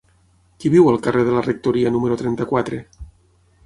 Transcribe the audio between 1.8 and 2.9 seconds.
número trenta-quatre?